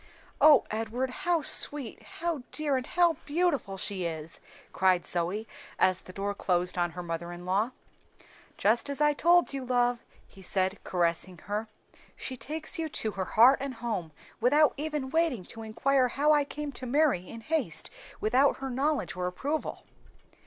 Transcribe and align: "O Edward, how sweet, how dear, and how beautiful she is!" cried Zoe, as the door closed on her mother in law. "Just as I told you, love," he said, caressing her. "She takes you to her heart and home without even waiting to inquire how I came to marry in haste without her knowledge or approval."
"O 0.41 0.63
Edward, 0.71 1.11
how 1.11 1.43
sweet, 1.43 2.01
how 2.01 2.41
dear, 2.51 2.75
and 2.75 2.87
how 2.87 3.17
beautiful 3.27 3.77
she 3.77 4.03
is!" 4.03 4.39
cried 4.73 5.05
Zoe, 5.05 5.47
as 5.77 6.01
the 6.01 6.11
door 6.11 6.33
closed 6.33 6.75
on 6.75 6.93
her 6.97 7.03
mother 7.03 7.31
in 7.31 7.45
law. 7.45 7.69
"Just 8.57 8.89
as 8.89 8.99
I 8.99 9.13
told 9.13 9.53
you, 9.53 9.63
love," 9.63 9.99
he 10.27 10.41
said, 10.41 10.83
caressing 10.83 11.37
her. 11.45 11.67
"She 12.15 12.35
takes 12.35 12.79
you 12.79 12.89
to 12.89 13.11
her 13.11 13.25
heart 13.25 13.59
and 13.61 13.75
home 13.75 14.11
without 14.39 14.73
even 14.75 15.11
waiting 15.11 15.43
to 15.43 15.61
inquire 15.61 16.07
how 16.07 16.31
I 16.33 16.45
came 16.45 16.71
to 16.71 16.87
marry 16.87 17.29
in 17.29 17.41
haste 17.41 17.91
without 18.19 18.57
her 18.57 18.71
knowledge 18.71 19.15
or 19.15 19.27
approval." 19.27 19.83